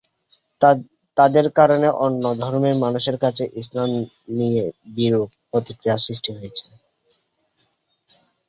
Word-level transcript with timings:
তাদের 1.17 1.45
কারণে 1.57 1.87
অন্য 2.05 2.23
ধর্মের 2.41 2.75
মানুষের 2.83 3.17
কাছে 3.23 3.43
ইসলাম 3.61 3.89
নিয়ে 4.37 4.63
বিরূপ 4.95 5.29
প্রতিক্রিয়ার 5.49 6.03
সৃষ্টি 6.05 6.29
হয়েছে। 6.37 6.65